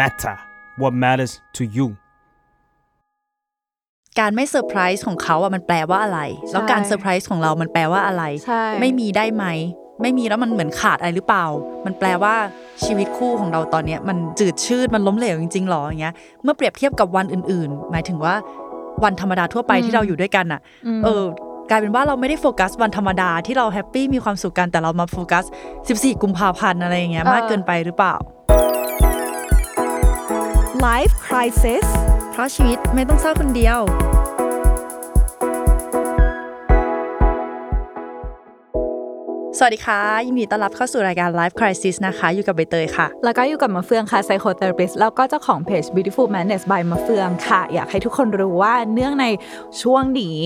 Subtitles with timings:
[0.00, 0.36] matter
[0.80, 1.88] what matters to you
[4.18, 6.20] การไม่เซอร์ไพรส์ของเขาอะมันแปลว่าอะไร
[6.52, 9.44] แล้วการเซอร์ไพรส์ของเรามันแปลว่าอะไรใช่ไม่มีได้ไหม
[10.02, 11.46] ไม่มีแล้วมันเหมือนขาดอะไรหรือเปล่า
[11.86, 12.34] มันแปลว่า
[12.84, 18.34] ชีวิตคู่ของเราตอนเนี้ยมันจืดชืดมันล้มเหลวจริงๆหรออย่างเงี้ย เมื่อเปรียบเทียบกับวันอื่น ๆ หมายถึงว่า
[19.04, 20.60] วันธรรมดาทั่วไปที่เราอยู่ด้วยกันอะ
[21.04, 21.24] เออ
[21.70, 25.44] กลายเป็นว่าเราไม่ได้โฟกัสวันธรรมดาที่เรา happy มีความสุขกันแต่เรามาโฟกัส
[25.82, 28.14] 14 กุมภาพันธ์อะไรอย่างเงี้ยมากเกินไปหรือเปล่า
[30.88, 31.86] Life Crisis
[32.32, 33.78] เพราะชีวิตไม่ต้องเศร้าคนเดียว
[39.58, 49.26] สวัสดีค่ะ ยินดีต้อนรับเข้าสู่รายการ Life Crisis นะคะ อยู่กับใบเตยค่ะ แล้วก็อยู่กับมะเฟืองค่ะ psychotherapist แล้วก็เจ้าของเพจ beautiful madness by มะเฟืองค่ะ อยากให้ทุกคนรู้ว่าเนื่องใน
[49.82, 50.38] ช่วงนี้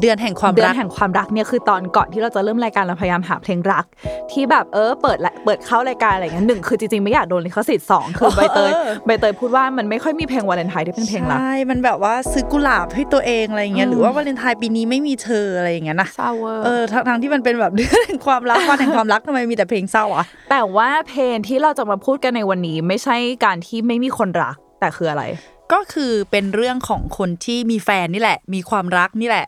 [0.00, 3.84] เดือนแห่งความเดือรันกแห่งความรักเนี่ยคือตอนก่อนที่เราจะเริ่มรายการเราพยายามหาเพลงรัก
[4.32, 25.24] ที่แบบเออเปิดละเปิดเข้ารายการอะไรเงี้ยหนึ่งคือจริงๆไม่อยากโดนลิขสิทธิ์สองคือใบเตยเออใบเตยพูดว่ามันไม่ค่อยมีเพลงวาเลนไทน์ที่เป็นเพลงรักใช่มันแบบว่าซื้อกุหลาบให้ตัวเองอะไรอย่างเงี้ยอืมหรือว่าวาเลนไทน์ปีนี้ไม่มีเธออะไรอย่างเงี้ยนะเศร้าเวอร์เออทั้งทั้งที่มันเป็นแบบเดือนแห่งความรักวันแห่งความรักทำไมมีแต่เพลงเศร้าอะแต่ว่าเพลงที่เราจะมาพูดกันในวันนี้ไม่ใช่การที่ไม่มีคนรักแต่คืออะไร
[25.72, 29.46] ก็คือเป็นเรื่องของคนที่มีแฟนนี่แหละ มีความรักนี่แหละ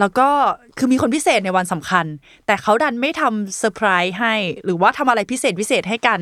[0.00, 0.28] แล้วก็
[0.78, 2.06] คือมีคนพิเศษในวันสำคัญ
[2.46, 6.20] แต่เขาดันไม่ทำเซอร์ไพรส์ให้ หรือว่าทำอะไรพิเศษพิเศษให้กัน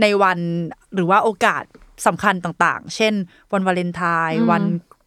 [0.00, 0.38] ในวัน
[0.94, 1.62] หรือว่าโอกาส
[2.06, 3.14] สำคัญต่างๆ เช่น
[3.52, 4.62] วันวาเลนไทน์วัน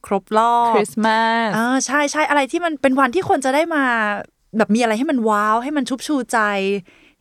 [0.05, 3.83] ครบรอบคริสต์มาสอ่าใช่ใช่อะไรที่มันเป็นวันที่คนจะได้มา
[4.57, 6.39] แบบมีอะไรให้มันว้าวให้มันชุบชูใจ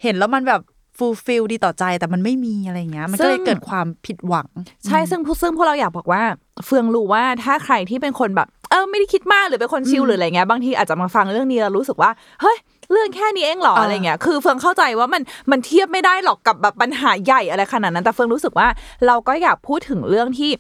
[0.03, 0.61] เห็นแล้วมันแบบ
[0.99, 4.49] fulfill ดีต่อใจแต่มันไม่มีอะไรอย่างเงี้ย มันก็เลยซึ่งเกิดความผิดหวัง
[4.87, 6.23] ใช่ซึ่งผู้ซึ่งพวกเราอยากบอกว่า
[6.65, 12.11] เฟืองรู้ว่าถ้าใครที่เป็นคนแบบ เออไม่ได้คิดมากหรือเป็นคน chill หรืออะไรเงี้ยบางทีอาจจะมาฟังเรื่องนี้แล้วรู้สึกว่า
[12.43, 12.57] เฮ้ย
[12.93, 18.69] เรื่องแค่นี้เองเหรออ่าอะไรเงี้ย คือเฟืองเข้าใจว่ามันมันเทียบไม่ได้หรอกกับแบบปัญหาใหญ่อะไรขนาดนั้น แต่เฟืองรู้สึกว่า
[19.07, 20.51] เราก็อยากพูดถึงเรื่องที่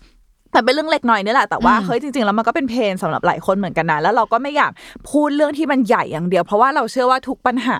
[0.52, 4.72] แต่เป็นเรื่องเล็กน้อยนี่แหละแต่ว่าเฮ้ยจริงๆแล้วมันก็เป็น pain สำหรับหลายคนเหมือนกันนะแล้วเราก็ไม่อยาก
[5.10, 7.78] พูดเรื่องที่มันใหญ่อย่างเดียว เพราะว่าเราเชื่อว่าทุกปัญหา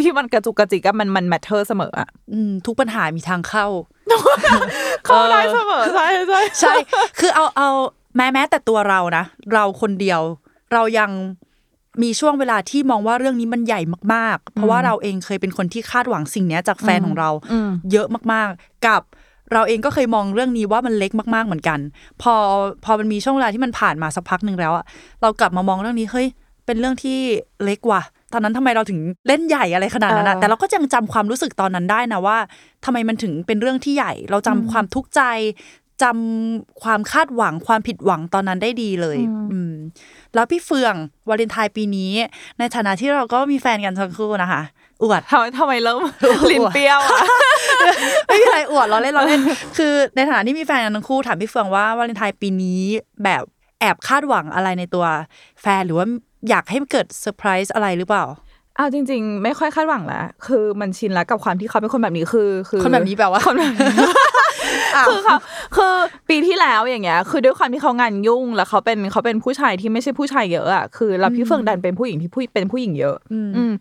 [0.00, 3.66] ที่มันกระจุกกระจิกอะมันมัน matter เสมออะอืมทุกปัญหามีทางเข้า
[5.06, 6.74] เข้าได้เสมอใช่ใช่ใช่
[7.18, 7.70] คือเอาเอา
[8.16, 10.20] แม้แม้แต่ตัวเรานะ เราคนเดียว
[10.72, 11.10] เรายัง
[12.02, 13.80] มีช่วงเวลาที่มองว่าเรื่องนี้มันใหญ่
[14.14, 17.30] มาก ๆ เพราะว่าเราเองเคยเป็นคนที่คาดหวังสิ่งเนี้ยจากแฟนของเรา
[17.92, 19.02] เยอะมากๆ กับ
[19.52, 21.78] เราเองก็เคยมองเรื่องนี้ว่ามันเล็กมาก ๆ เหมือนกัน
[22.22, 22.34] พอ
[22.84, 24.84] พอมันมีช่วงเวลาที่มันผ่านมาสักพักหนึ่งแล้วอะ
[25.22, 26.26] เรากลับมามองเรื่องนี้เฮ้ย
[26.66, 27.18] เป็นเรื่องที่
[27.64, 32.38] เล็กว่ะตอนนั้นทำไมเราถึงเล่นใหญ่อะไรขนาดนั้นอะแต่เราก็ยังจำความรู้สึกตอนนั้นได้นะว่า
[32.84, 35.22] ทำไมมันถึงเป็นเรื่องที่ใหญ่ เราจำความทุกข์ใจ
[36.02, 39.18] จำความคาดหวังความผิดหวังตอนนั้นได้ดีเลย
[39.52, 39.74] อืม
[40.34, 40.94] แล้วพี่เฟือง
[41.28, 42.12] วาเลนไทน์ปีนี้
[42.58, 44.62] ในฐานะที่เราก็มีแฟนกันทั้งคู่นะคะ
[45.02, 46.00] อวดทำไมทำไมเริ่ม
[46.50, 47.20] ลิ้นเปรี้ยวอะ
[48.26, 49.40] ไม่มีอะไรอวดเราเล่นเราเล่น
[49.78, 52.80] คือ ในฐานะที่มีแฟนกันทั้งคู่ถามพี่เฟืองว่าวาเลนไทน์ปีนี้
[53.24, 53.42] แบบ
[53.80, 55.06] แอบคาดหวังอะไรในตัว
[55.62, 56.06] แฟนหรือว่า
[56.48, 58.24] อยากให้เกิดเซอร์ไพรส์อะไรหรือเปล่า
[58.76, 63.88] เอาจริง ๆ ไม่ค่อยคาดหวังแล้วคือมันชินแล้วกับความที่เขาเป็นคนแบบนี้คือ คือคนแบบนี้แปลว่าคนแบบนี้
[65.08, 65.36] คือเขา
[65.76, 65.94] คือ
[66.28, 73.72] ปีที่แล้วอย่างเงี้ย คือด้วยความที่เขางานยุ่ง แล้วเขาเป็นเขาเป็นผู้ชายที่ไม่ใช่ผู้ชายเยอะอะคือแล้วพี่เฟิงดันเป็นผู้หญิงที่ผู้เป็นผู้หญิงเยอะ อืม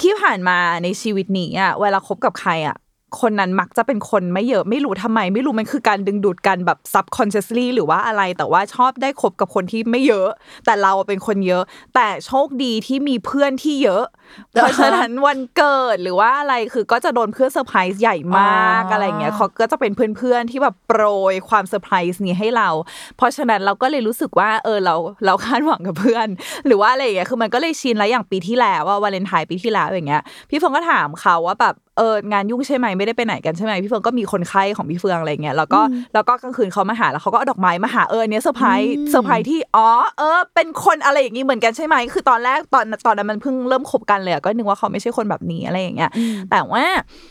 [0.00, 2.76] ที่ผ่านมาในชีวิตนี้อะเวลาคบกับใครอะ
[3.20, 10.28] คนนั้นมักจะเป็นคนไม่เยอะไม่รู้ทำไม ไม่รู้มันคือการดึงดูดกันแบบ subconsciously หรือว่าอะไร แต่ว่าชอบได้คบกับคนที่ไม่เยอะ
[10.66, 11.62] แต่เราเป็นคนเยอะ
[11.94, 14.04] แต่โชคดีที่มีเพื่อนที่เยอะ
[14.52, 22.68] เพราะฉะนั้นวันเกิดหรือว่าอะไรคือก็จะโดนเพื่อนเซอร์ไพรส์ใหญ่มากอ๋อออะไรเงี้ยเขาก็จะเป็นเพื่อนๆที่แบบโปรยความเซอร์ไพรส์นี้ให้เรา
[23.16, 24.94] เพราะฉะนั้นเราก็เลยรู้สึกว่าเออเรา
[25.26, 26.28] เราคาดหวังกับเพื่อน
[26.66, 35.80] หรือว่าอะไรอย่างเงี้ยคือมันก็เลยชินแล้วอย่างปีที่แล้วว่าวาเลนไทน์ปีที่แล้วอย่างเงี้ย พี่เฟิงก็ถามเขาว่าแบบเอองานยุ่งใช่ไหมไม่ได้ไปไหนกันใช่ไหมพี่เฟิงก็มีคนไข้ของพี่เฟืองอะไรเงี้ยแล้วก็
[36.14, 39.88] แล้วก็กลางคืนเขามาหาแล้วเขาก็เอาดอกไม้มาหาเอออันเนี้ยเซอร์ไพรส์เซอร์ไพรส์ที่อ๋อ
[40.18, 46.10] เออเป็นคนอะไรอย่างงี้เหมือนกันใช่ไหมคือตอนแรกตอนตอนนั้นมันเพิ่งเริ่มคบกันเลยอะก็นึกว่าเขาไม่ใช่คนแบบนี้อะไรอย่างเงี้ย
[46.50, 46.84] แต่ว่า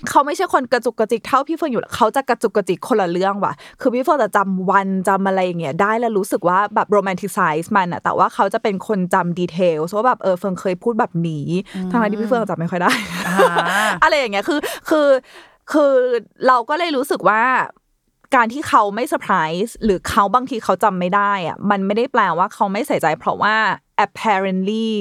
[0.09, 11.47] เขาไม่ใช่คนกระจุกกระจิกเท่าพี่เฟิงอยู่แล้วเขาจะกระจุกกระจิกคนละเรื่องว่ะ คือพี่เฟิงจะจำวันจำอะไรอย่างเงี้ยได้แล้วรู้สึกว่าแบบ romanticize มันอะแต่ว่าเขาจะเป็นคนจำ detail ว่าแบบเออเฟิงเคยพูดแบบนี้
[11.89, 12.91] ทั้งๆที่พี่เฟิงจำไม่ค่อยได้
[14.03, 14.59] อะไรอย่างเงี้ยคือ
[14.89, 15.07] คือ
[15.71, 15.93] คือ
[16.47, 17.43] เราก็เลยรู้สึกว่า
[18.35, 19.35] การที่เขาไม่เซอร์ไพร
[19.65, 23.55] ส์หรือเขาบางทีเขาจำไม่ได้อะมันไม่ได้แปลว่าเขาไม่ใส่ใจเพราะว่า
[24.05, 24.91] apparently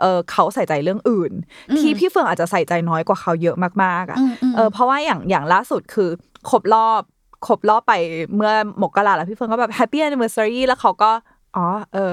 [0.00, 1.32] เออเขาใส่ใจเรื่องอื่น
[1.78, 4.18] ที่พี่เฟืองอาจจะใส่ใจน้อยกว่าเขาเยอะมากๆอะ
[4.56, 6.08] เออเพราะว่าอย่างอย่างล่าสุดคือ
[6.50, 7.02] ครบรอบ
[7.46, 7.92] ครบรอบไป
[8.36, 8.52] เมื่อ
[8.82, 11.10] มกราแล้วพี่เฟืองก็แบบ happy anniversary แล้วเขาก็
[11.56, 12.12] อ๋อเออ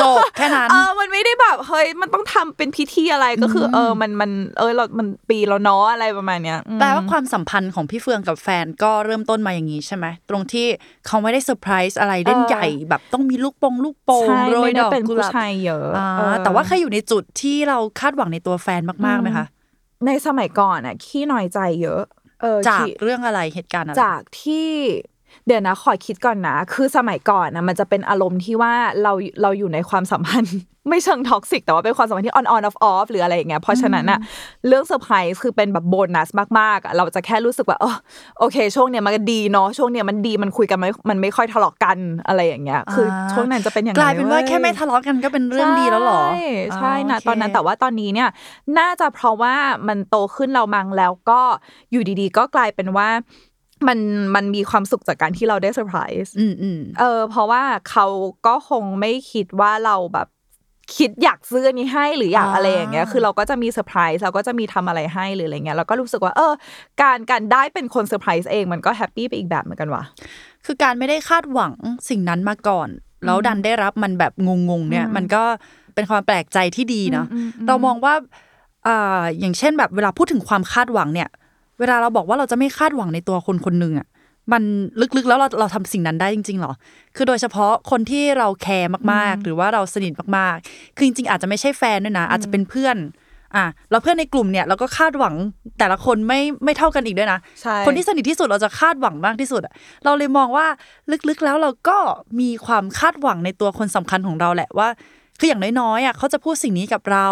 [0.00, 10.66] จบแค่นั้นเออมันไม่ได้แบบเฮ้ยมันต้องทำเป็นพิธีอะไรก็คือ เออมันมันเออเรา มันปีเราเนาะอะไรประมาณเนี้ยอืมแปลว่าความสัมพันธ์ของพี่เฟืองกับแฟนก็เริ่มต้นมาอย่างนี้ใช่ไหมตรงที่
[11.06, 19.46] เขาไม่ได้เซอร์ไพรส์อะไรเล่นเออใหญ่แบบต้องมีลูกโปงลูกโป่งใช่โรยไม่ดได้อกเป็นกุผู้หลาบชายเยอะอ่าเออแต่ว่าเคยอยู่ในจุดที่เราคาดหวังในตัวแฟนมากๆไหมคะ
[20.06, 22.02] ในสมัยก่อนอะขี้น้อยใจเยอะ
[22.42, 24.68] เออจากขี้เรื่องอะไรเหตุการณ์อะไรจากที่
[25.46, 29.12] เดี๋ยวนะขอคิดก่อนนะ คือสมัยก่อนนะมันจะเป็นอารมณ์ที่ว่าเรา
[29.42, 30.58] เราอยู่ในความสัมพันธ์
[30.88, 34.18] ไม่เชิง toxic แต่ว่าเป็นความสัมพันธ์ที่ on on off off หรืออะไรอย่างเงี้ยเพราะฉะนั้นอะ
[34.66, 37.96] เรื่องเซอร์ไพรส์คือเป็นแบบโบนัสมากๆอะเราจะแค่รู้สึกว่าเออ
[38.38, 46.38] โอเค ช่วงเนี้ยมันก็ดีเนาะช่วงเนี้ยมันดีมันคุยกันไม่มันไม่ค่อยทะเลาะกันอะไรอย่างเงี้ย คือช่วงนั้นจะเป็นอย่างกลายเป็นว่าว้แค่ไม่ทะเลาะกันก็เป็นเรื่องดีแล้วเหรอใช่
[46.76, 48.28] ใช่นะโอเคตอนนั้นแต่ว่าตอนนี้เนี่ย
[48.78, 49.54] น่าจะเพราะว่า
[49.88, 51.40] มันโตขึ้นเรามังแล้วก็
[51.92, 53.08] อยู่ดีๆ ก็กลายเป็นว่า
[53.86, 53.98] มัน
[54.34, 58.06] มันมีความสุขจากการที่เราได้เซอร์ไพรส์อืมอืมเออ เพราะว่าเขา
[58.46, 60.28] ก็คงไม่คิดว่าเราแบบ
[60.96, 66.52] คิดอยากซื้ออันนี้ให้หรืออยากอ่าอะไรอย่างเงี้ย คือเราก็จะมีเซอร์ไพรส์เราก็จะมีทำอะไรให้หรืออะไรเงี้ยเราก็รู้สึกว่า เออ
[67.02, 70.02] การการได้เป็นคนเซอร์ไพรส์เองมันก็ happy ไปอีกแบบเหมือนกันว่ะ
[70.66, 71.72] คือการไม่ได้คาดหวัง
[72.08, 72.88] สิ่งนั้นมาก่อน
[73.24, 74.32] แล้วดันได้รับมันแบบ
[74.70, 75.42] งงๆเนี่ย มันก็
[75.94, 77.26] เป็นความแปลกใจที่ดีเนาะ
[77.66, 78.14] เรามองว่า
[78.86, 81.28] อ่าอย่างเช่นแบบเวลาพูดถึงความคาดหวังเนี่ย
[81.78, 84.06] เวลาเราบอกว่าเราจะไม่คาดหวังในตัวคนคนหนึ่งอะ
[84.52, 84.62] มัน
[85.16, 86.72] ลึกๆแล้วเราเราทำสิ่งนั้นได้จริงๆหรอ
[87.16, 92.96] คือโดยเฉพาะคนที่เราแคร์มากๆ หรือว่าเราสนิทมากๆ คือจริงๆ อาจจะไม่ใช่แฟนด้วยนะ อาจจะเป็นเพื่อน
[93.56, 95.34] อะแล้วเพื่อนในกลุ่มเนี่ยเราก็คาดหวัง
[95.78, 99.72] แต่ละคนไม่ไม่เท่ากันอีกด้วยนะใช่คนที่สนิทที่สุดเราจะคาดหวังมากที่สุดอะ
[100.04, 100.66] เราเลยมองว่า
[101.28, 101.98] ลึกๆแล้วเราก็
[102.40, 104.88] มีความคาดหวังในตัวคนสำคัญของเราแหละว่า
[105.38, 107.28] คืออย่างน้อยๆอะเขาจะพูดสิ่งนี้กับเรา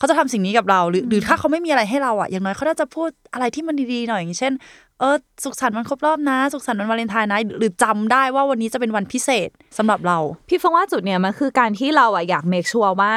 [0.00, 4.52] เขาจะทำสิ่งนี้กับเรา หรือหรือถ้าเขาไม่มีอะไรให้เราอะอย่างน้อยเขาน่าจะพูดอะไรที่มันดีๆหน่อยอย่างเช่น
[5.00, 9.48] เออสุขสันต์วันครบรอบนะ สุขสันต์วันวาเลนไทน์นะหรือจำได้ว่าวันนี้จะเป็นวันพิเศษ
[9.78, 10.18] สำหรับเรา
[10.48, 13.12] พี่เฟิงว่าจุดเนี้ยมันคือการที่เราอะอยาก make sure ว่า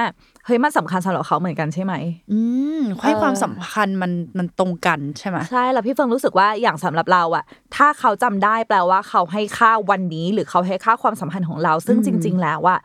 [0.46, 1.94] เฮ้ยมันสำคัญสำหรับเขาเหมือนกันใช่ไหม
[2.32, 2.40] อื
[2.80, 7.44] มให้เออความสำคัญมันมันตรงกันใช่ไหมใช่แล้วพี่เฟิงรู้สึกว่าอย่างสำหรับเราอะ
[7.76, 12.80] ถ้าเขาจำได้แปลว่าเขาให้ค่าวันนี้ หรือเขาให้ค่าความสัมพันธ์ของเรา ซึ่งจริง ๆ แล้วอะ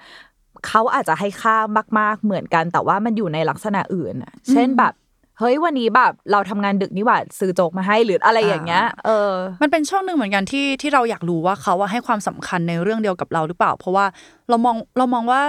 [0.67, 1.57] เขาอาจจะให้ค่า
[1.99, 4.93] มาก ๆเหมือนกัน แต่ว่ามันอยู่ในลักษณะอื่นอะเช่นแบบ
[5.39, 9.33] เฮ้ยวันนี้แบบเราทำงานดึกนี่หว่าซื้อโจ๊กมาให้หรืออะไรอย่างเงี้ยเออ
[9.63, 14.07] มันเป็นช่วงหนึ่งเหมือนกันที่ที่เราอยากรู้ว่าเขาว่าให้ความสำคัญในเรื่องเดียวกับเราหรือเปล่า เพราะว่า
[14.49, 15.43] เรามองเรามองว่า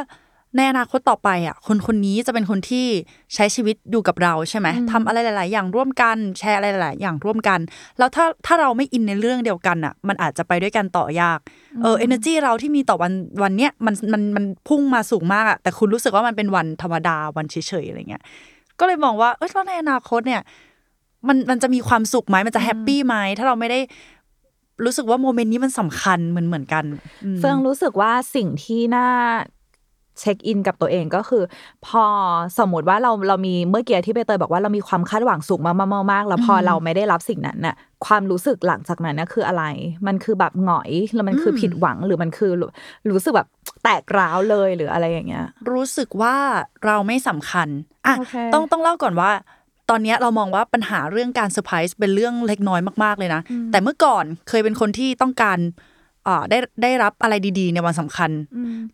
[0.58, 2.86] ในอนาคตต่อไปอะคนคนนี้จะเป็นคนที่
[3.36, 7.60] ใช้ชีวิตอยู่กับเราใช่ไหมทำอะไรหลาย ๆ อย่างร่วมกันแชร์อะไรหลาย ๆ อย่างร่วมกัน
[7.98, 11.40] แล้วถ้าถ้าเราไม่อินในเรื่องเดียวกันอะ มันอาจจะไปด้วยกันต่อยาก
[11.84, 13.14] เออ energy เราที่มีต่อวัน
[13.44, 18.24] วันเนี้ยมันมันมันพุ่งมาสูงมากอะแต่คุณรู้สึกว่ามันเป็นวันธรรมดาวันเฉย ๆ อะไรเงี้ย
[18.80, 20.42] ก็เลยมองว่าเออแล้วในอนาคตเนี่ย
[21.28, 23.80] มันมันจะมีความสุขไหมมันจะ happy ไหมถ้าเราไม่ได้
[24.86, 26.86] รู้สึกว่า moment นี้มันสำคัญเหมือนเหมือนกัน
[27.24, 29.08] อืมเฟื่องรู้สึกว่าสิ่งที่น่า
[30.20, 31.44] check in กับตัวเองก็คือ
[31.88, 32.06] พอ
[32.60, 37.76] สมมติว่าเราเรามีเมื่อกี้ที่ใบเตยบอกว่าเรามีความคาดหวังสูงมากๆๆๆแล้วพอเราไม่ได้รับสิ่งนั้นน่ะ
[38.06, 39.64] ความรู้สึกหลังจากนั้นน่ะคืออะไร
[40.08, 42.52] มันคือแบบหงอยแล้วมันคือผิดหวังหรือมันคือ
[43.10, 43.48] รู้สึกแบบ
[43.84, 46.36] แตกร้าวเลยหรืออะไรอย่างเงี้ย รู้สึกว่า
[46.86, 47.68] เราไม่สำคัญ
[48.08, 49.32] อะโอเคต้องต้องเล่าก่อนว่า
[49.90, 55.99] ตอนเนี้ยเรามองว่าปัญหาเรื่องการเซอร์ไพรส์เป็นเรื่องเล็กน้อยมาก ๆ เลยนะ แต่เมื่อก่อนเคยเป็นคนที่ต้องการอ่า
[56.50, 58.32] ได้ได้รับอะไรดีๆ ในวันสำคัญ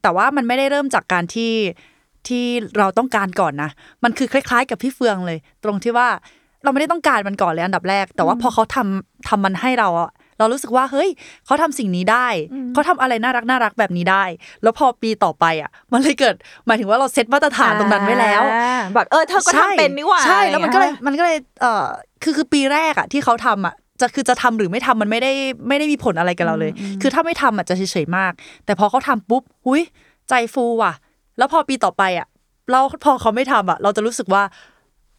[0.01, 1.53] แต่ว่ามันไม่ได้เริ่มจากการที่
[2.27, 2.45] ที่
[2.77, 3.69] เราต้องการก่อนนะ
[4.03, 6.07] มันคือคล้าย ๆ กับพี่เฟืองเลย ตรงที่ว่า
[6.63, 11.09] เราไม่ได้ต้องการมันก่อนเลยอันดับแรก แต่ว่าพอเขาทำทำมันให้เราอะเรารู้สึกว่าเฮ้ย
[11.45, 12.27] เขาทำสิ่งนี้ได้
[12.73, 14.23] เขาทำอะไรน่ารักน่ารักแบบนี้ได้
[14.63, 21.85] แล้วพอปีต่อไปอะมันเลยเกิด หมายถึงว่าเราเซตมาตรฐานตรงนั้นไว้แล้วอ่าแบบเออเธอก็ทำเป็นนี่หว่าใช่แล้วมันก็เลยอะไรอางงี้มันก็เลยเออ
[22.23, 25.31] คือคือปีแรกอะที่เขาทำอะ จะคือจะทำหรือไม่ทำมันไม่ได้
[25.67, 26.71] ไม่ได้มีผลอะไรกับเราเลย
[27.01, 28.31] คือถ้าไม่ทำอะจะเฉยๆมาก
[28.65, 29.81] แต่พอเขาทำปุ๊บหุย
[30.29, 30.93] ใจฟูว่ะ
[31.37, 32.27] แล้วพอปีต่อไปอะ
[32.71, 34.43] เราพอเขาไม่ทำอะเราจะรู้สึกว่า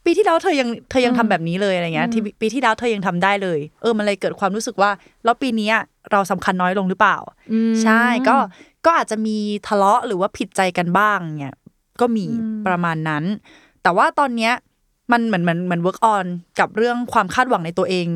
[0.04, 4.90] ปีที่แล้วเธอยังเธอยังทำแบบนี้เลยอะไรเงี้ยที่ปีที่แล้วเธอยังทำได้เลย เออมันเลยเกิดความรู้สึกว่า
[5.24, 5.74] แล้วปีเนี้ย
[6.12, 7.16] เราสำคัญน้อยลงหรือเปล่า
[7.82, 8.36] ใช่ก็
[8.84, 11.56] ก็อาจจะมีทะเลาะหรือว่าผิดใจกันบ้างเนี่ย
[12.00, 12.24] ก็มี
[12.66, 13.24] ประมาณนั้น
[13.82, 14.52] แต่ว่าตอนเนี้ย
[15.12, 16.26] มันเหมือนเหมือนเหมือน work on
[16.60, 18.06] กับเรื่องความคาดหวังในตัวเอง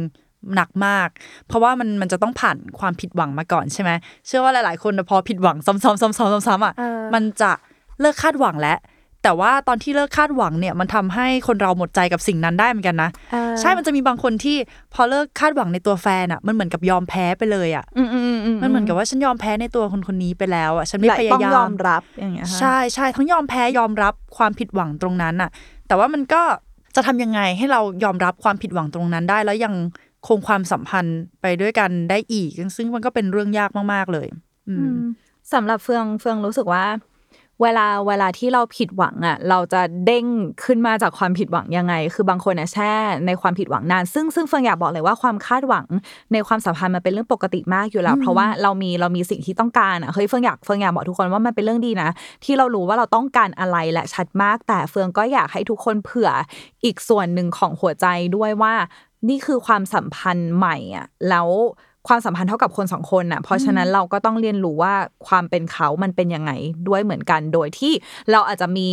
[0.54, 1.08] หนักมาก
[1.46, 3.90] เพราะว่ามันมันจะต้องผ่านความผิดหวังมาก่อนใช่ไหม
[4.26, 7.50] เชื่อว่าหลาย ๆ คนพอผิดหวังซ้ำๆซ้ำๆซ้ำๆอะเออมันจะ
[8.00, 8.78] เลิกคาดหวังแล้ว
[9.24, 14.56] แต่ว่าตอนที่เลิกคาดหวังเนี่ยมันทำให้คนเราหมดใจกับสิ่งนั้นได้เหมือนกันนะเออใช่มันจะมีบางคนที่
[14.94, 25.50] พอเลิกคาดหวังในตัวแฟนอะ มันเหมือนกับยอมแพ้ไปเลยอะอืมอืมอืมมันเหมือนกับว่าฉันยอมแพ้ในตัวคนคนนี้ไปแล้วอะฉันไม่และพต้อยางยามยอมรับอย่างเงี้ยค่ะใช่ใช่ทั้งยอมแพ้ยอมรับความผิดหวังตรงนั้นอะ
[25.88, 26.42] แต่ว่ามันก็
[26.96, 29.74] จะทำยังไงให้เรายอมรับความผิดหวังตรงนั้นได้แล้วยัง
[30.26, 34.26] คงความสัมพันธ์ไปด้วยกันได้อีก ซึ่งมันก็เป็นเรื่องยากมากๆเลย
[34.68, 34.94] อืม
[35.52, 36.84] สำหรับเฟืองเฟืองรู้สึกว่า
[37.62, 40.26] เวลาเวลาที่เราผิดหวังอะ เราจะเด้ง
[40.64, 42.92] ขึ้นมาจากความผิดหวังยังไง คือบางคนอะแช่
[43.26, 45.86] ในความผิดหวังนาน ซึ่งซึ่งเฟิงอยากบอกเลยว่าความคาดหวัง
[46.32, 52.10] ในความสัมพันธ์มันเป็นเรื่องปกติมากอยู่แล้ว เพราะว่าเรามีเรามีสิ่งที่ต้องการอะเฮ้ยเฟิงอยากเฟิงอยากบอกทุกคนว่ามันเป็นเรื่องดีนะ
[52.44, 56.30] ที่เรารู้ว่าเราต้องการอะไรและชัดมาก แต่เฟืองก็อยากให้ทุกคนเผื่อ
[56.84, 58.74] อีกส่วนหนึ่งของหัวใจด้วยว่า
[59.28, 61.48] นี่คือความสัมพันธ์ใหม่อะแล้ว
[62.08, 64.94] ความสัมพันธ์เท่ากับคนสองคนน่ะ เพราะฉะนั้นเราก็ต้องเรียนรู้ว่า
[65.26, 66.52] ความเป็นเขามันเป็นยังไง
[66.88, 67.92] ด้วยเหมือนกัน โดยที่
[68.30, 68.88] เราอาจจะมี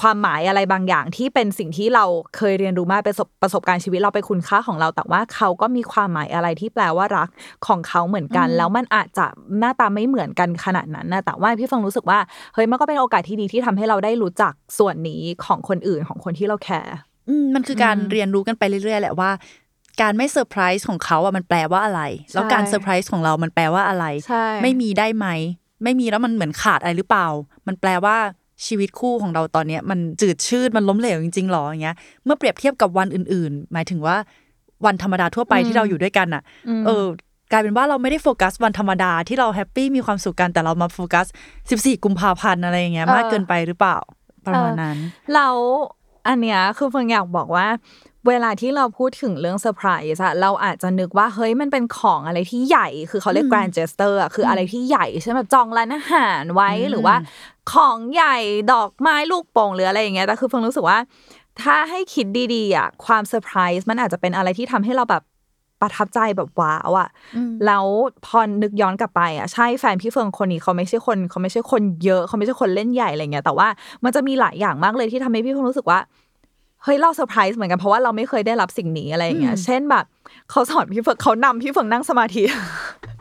[0.00, 2.04] ความหมายอะไรบางอย่างที่เป็นสิ่งที่เรา
[2.36, 7.28] เคยเรียนรู้มาเป็นประสบประสบการณ์ชีวิตเราเป็นคุณค่าของเรา แต่ว่าเขาก็มีความหมายอะไรที่แปลว่ารัก
[7.66, 9.26] ของเขาเหมือนกัน แล้วมันอาจจะ
[9.58, 12.18] หน้าตาไม่เหมือนกันขนาดนั้นนะแต่ว่าพี่เฟิงรู้สึกว่า
[12.54, 19.30] เฮ้ยมันก็เป็นโอกาสที่ดีที่ทำให้เราได้รู้จักส่วนนี้ของคนอื่นของคนที่เราแคร์อื มมันคือการเรียนรู้กันไปเรื่อยๆแหละว่า
[20.00, 22.02] การไม่เซอร์ไพรส์ของเขาอะมันแปลว่าอะไร
[22.34, 25.26] แล้วการเซอร์ไพรส์ของเรามันแปลว่าอะไรใช่ไม่มีได้ไหม
[25.84, 27.26] ไม่มีแล้วมันเหมือนขาดอะไรหรือเปล่า
[27.66, 28.16] มันแปลว่า
[28.66, 34.16] ชีวิตคู่ของเราตอนเนี้ยมันจืดชืดมันล้มเหลวจริงๆหรออย่างเงี้ย เมื่อเปรียบเทียบกับวันอื่น ๆ หมายถึงว่า
[34.86, 36.42] วันธรรมดาทั่วไปที่เราอยู่ด้วยกันอะ
[36.86, 37.06] เออ
[37.52, 41.26] กลายเป็นว่าเราไม่ได้โฟกัสวันธรรมดาที่เรา happy มีความสุขกันแต่เรามาโฟกัส
[41.64, 43.98] 14 กุมภาพันธ์อะไรอย่างเงี้ยเออมากเกินไปหรือเปล่า
[44.46, 44.96] ประมาณนั้น
[45.32, 45.56] แล้ว
[46.28, 47.66] อันเนี้ยคือเฟิงอยากบอกว่า
[48.28, 57.16] เวลาที่เราพูดถึงเรื่องเซอร์ไพรส์อะเราอาจจะนึกว่าเฮ้ยมันเป็นของอะไรที่ใหญ่ คือเขาเรียก grand gesture อะคืออะไรที่ใหญ่ใช่ไหมแบบจองร้านอาหารไว้หรือว่า
[57.72, 58.36] ของใหญ่
[58.72, 60.98] ดอกไม้ลูกโป่งหรืออะไรอย่างเงี้ยแต่คือเฟิงรู้สึกว่า
[61.62, 65.22] ถ้าให้คิดดีๆอะความเซอร์ไพรส์มันอาจจะเป็นอะไรที่ทำให้เราแบบ
[65.82, 67.08] ประทับใจแบบว้าวอะ
[67.66, 67.84] แล้ว
[68.26, 73.68] พอนึกย้อนกลับไปอะใช่แฟนพี่เฟิงคนนี้เขาไม่ใช่คนเขาไม่ใช่คนเยอะเขาไม่ใช่คนเล่นใหญ่อะไรเงี้ยแต่ว่า
[74.04, 75.98] มันจะมีหลายอย่างมากเลยที่ทำให้พี่เฟิงรู้สึกว่า
[76.84, 80.04] เฮ้ยเราเซอร์ไพรส์เหมือนกันเพราะว่าเราไม่เคยได้รับสิ่งนี้อะไรอย่างเงี้ย เช่นแบบ
[80.50, 82.42] เขาสอนพี่เฟิงเขานำพี่เฟิงนั่งสมาธิ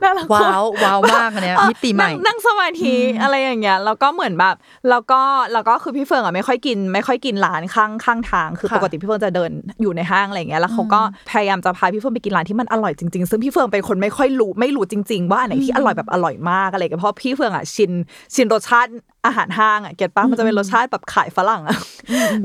[0.03, 4.55] น่ารักว้าวว้าวมากอันเนี้ยมิติใหม่นั่งนั่งสมาธิอะไรอย่างเงี้ยแล้วก็เหมือนแบบ
[4.89, 5.21] แล้วก็
[5.53, 17.91] แล้วก็คือพี่เฟิงอะไม่ค่อยกิน ไม่ค่อยกินร้านข้างข้างทาง คือค่ะปกติพี่เฟิงจะเดินอยู่ในห้างอะไรอย่างเงี้ยแล้วเขาก็พยายามจะพาพี่เฟิงไปกินร้านที่มันอร่อยจริงๆซึ่งพี่เฟิงเป็นคนไม่ค่อยรู้ไม่รู้จริง ๆ ว่าอันไหนที่อร่อยแบบอร่อยมากอะไรอย่างเงี้ยเพราะพี่เฟิงอะชิน
[18.35, 18.91] ชินรสชาติ
[19.25, 21.77] อาหารห้างอะ get ปะมันจะเป็นรสชาติแบบขายฝรั่งอะ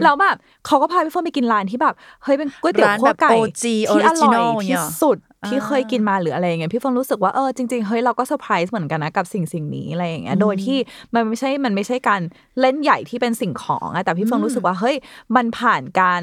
[0.03, 0.37] แล้วแบบ
[0.67, 1.95] เขาก็พาพี่เฟื่องไปกินร้านที่แบบ
[2.25, 5.19] เฮ้ยเป็นก๋วยเตี๋ยวร้านคั่วไก่แบบ OG ที่อร่อย original ที่เนี่ยสุด
[5.49, 10.79] ที่เคยกินมาหรืออะไรอย่างเงี้ยพี่เฟื่องรู้สึกว่าเออจริงๆเฮ้ยเราก็เซอร์ไพรส์เหมือนกันนะกับสิ่งสิ่งนี้อะไรอย่างเงี้ยโดยที่
[11.15, 12.23] มันไม่ใช่มันไม่ใช่การ
[12.61, 14.97] เล่นใหญ่ที่เป็นสิ่งของอะแต่พี่เฟื่องรู้สึกว่าเฮ้ย
[15.37, 16.23] มันผ่านการ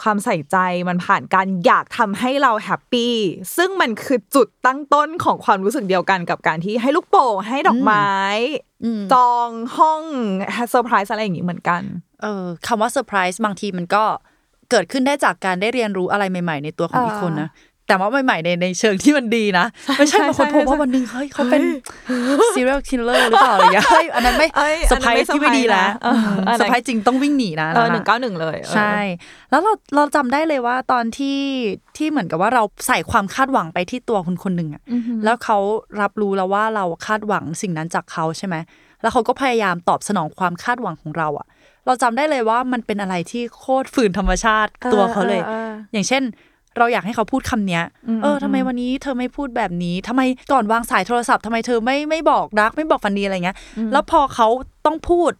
[0.00, 0.56] ความใส่ใจ
[0.88, 3.14] มันผ่านการอยากทำให้เราแฮปปี้
[3.56, 8.08] ซึ่งมันคือจุดตั้งต้นของความรู้สึกเดียวกันกับการที่ให้ลูกโป่งให้ดอกไม้
[9.12, 10.02] จองห้อง
[10.70, 11.82] เซอร์ไพรส์อะไรอย่างงี้เหมือนกัน
[12.22, 14.04] เออคำว่าเซอร์ไพรส์บางทีมันก็
[14.70, 17.48] เกิดขึ้นได้จากการได้เรียนรู้อะไรใหม่ ๆ ในตัวของอ่าอีกคนนะ
[17.88, 19.66] แต่ว่าใหม่ๆในในเชิงที่มันดีนะ
[19.98, 21.62] ไม่ใช่ใช่บางคนใช่พบว่าใช่วันหนึ่งเฮ้ยเขาเป็น
[22.54, 28.96] serial killer หรือเปล่าอะไรอย่างเงี้ยเฮ้ยอันนั้นไม่เอ้ยเซอร์ไพรส์อันนั้นไม่ส์ที่ไม่ดีแล้วเซอร์ไพรส์นะเอออันนั้นเซอร์ไพรส์จริงต้องวิ่งหนีนะเออนั่นน่ะหนึ่งเก้าหนึ่งเลยเออใช่
[29.50, 31.38] แล้วเราเราจำได้เลยว่าตอนที่
[31.96, 34.82] ที่เหมือนกับว่าเราใส่ความคาดหวังไปที่ตัวคนคนหนึ่งอะ
[35.24, 35.58] แล้วเขา
[36.00, 38.56] รับรู้แล้วว่าเราคาดหวังสิ่งนั้นจากเขาใช่ไหม
[39.02, 41.46] แล้วเขาก็พยายามตอบสนองความคาดหวังของเราอะ
[41.86, 46.22] เราจำได้เลยว่ามันเป็นอะไรที่โคตรฝืนธรรมชาติตัวเขาเลยอออออย่างเช่น
[46.78, 47.82] เราอยากให้เขาพูดคำเนี้ย
[48.22, 53.56] เออทำไมวันนี้เธอไม่พูดแบบนี้ทำไมก่อนวางสายโทรศัพท์ทำไมเธอไม่ไม่บอกรักไม่บอกฟันดีอะไรเงี้ย
[53.92, 54.46] แล้วพอเขา
[54.86, 55.32] ต้องพูด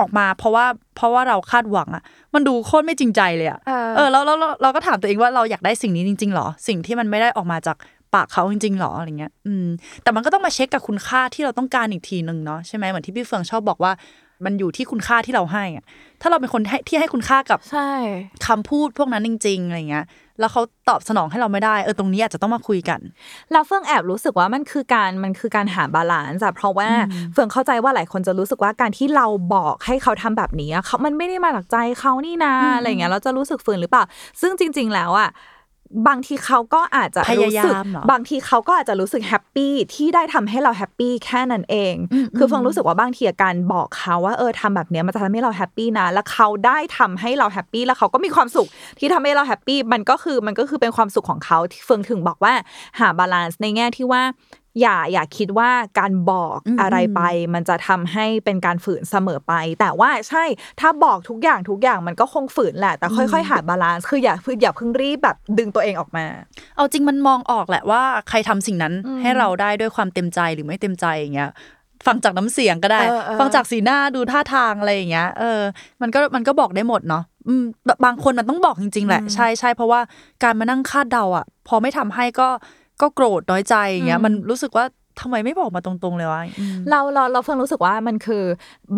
[0.00, 2.02] ออกมา เพราะว่าเพราะว่าเราคาดหวังอะ
[2.34, 7.76] มันดูโคตรไม่จริงใจเลยอะเออเออแล้วแล้วแล้วเราก็ถามตัวเองว่าเราอยากได้สิ่งนี้จริงๆหรอ สิ่งที่มันไม่ได้ออกมาจาก
[8.14, 9.66] ปากเขาจริงๆหรออะไรเงี้ย อืม
[10.02, 13.92] แต่มันก็ต้องมาเช็คกับคุณค่าที่เราต้องการอีกทีหนึ่งเนาะใช่ไหมเหมือนที่พี่เฟื่องชอบบอกว่า
[14.44, 15.84] มันอยู่ที่คุณค่าที่เราให้อะ
[16.20, 17.90] ถ้าเราเป็นคนให้ที่ให้คุณค่ากับใช่
[18.46, 20.04] คำพูดพวกนั้นจริง ๆ อะไรเงี้ย
[20.40, 23.00] แล้วเขาตอบสนองให้เราไม่ได้เออตรงนี้อาจจะต้องมาคุยกัน
[23.52, 26.88] แล้วเฟื่องแอบรู้สึกว่ามันคือการมันคือการหา balance อะเพราะว่า
[27.32, 34.04] เฟื่องเข้าใจว่าหลายคนจะรู้สึกว่าการที่เราบอกให้เขาทำแบบนี้อะเขามันไม่ได้มาจากใจเขานี่นาอะไรเงี้ยเราจะรู้สึกฝืนหรือเปล่า
[34.40, 35.28] ซึ่งจริง ๆ แล้วอะ
[36.08, 41.94] บางทีเขาก็อาจจะพยายามรู้สึกเหรอบางทีเขาก็อาจจะรู้สึกแฮปปี้ที่ได้ทำให้เราแฮปปี้แค่นั้นเอง
[42.36, 52.54] คือเฟื่องรู้สึกว่าบางทีการบอกเขาว่าเออทำแบบเนี้ยมันจะทำให้เราแฮปปี้นะ แล้วเขาได้ทำให้เราแฮปปี้แล้วเขาก็มีความสุขที่ทำให้เราแฮปปี้มันก็คือมันก็คือเป็นความสุขของเขาที่เฟื่องถึงบอกว่า
[53.00, 54.22] หา balance ในแง่ที่ว่า
[54.80, 57.20] อย่าอย่าคิดว่าการบอกอะไรไป
[57.54, 60.44] มันจะทำให้เป็นการฝืนเสมอไป แต่ว่าใช่
[60.80, 66.26] ถ้าบอกทุกอย่างทุกอย่างมันก็คงฝืนแหละ แต่ค่อยๆ หา balance คืออย่าคืออย่าเพิ่งรีบแบบดึงตัวเองออกมา
[66.76, 71.50] เอาจริงมันมองออกแหละว่าใครทำสิ่งนั้นให้เราได้ด้วยความเต็มใจหรือไม่เต็มใจอย่างเงี้ย
[72.06, 75.60] ฟังจากน้ำเสียงก็ได้เออเออฟังจากสีหน้าดูท่าทางอะไรอย่างเงี้ย เออ
[76.02, 80.00] มันก็มันก็บอกได้หมดเนาะอืมบางคนมันต้องบอกจริง ๆ แหละ ใช่ใช่เพราะว่า
[80.42, 82.48] การมานั่งคาดเดาอะ พอไม่ทำให้ก็
[83.00, 84.84] ก็โกรธน้อยใจอย่างเงี้ยมันรู้สึกว่า
[85.20, 88.44] ทำไมไม่บอกมาตรงๆเลยวะอืมเราเราเราเพิ่งรู้สึกว่ามันคือ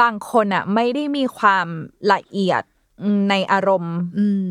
[0.02, 1.66] บางคนอะ ไม่ได้มีความ
[2.12, 2.62] ละเอียด
[3.30, 4.48] ในอารมณ์อืม